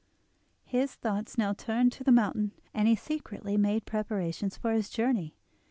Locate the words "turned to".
1.53-2.03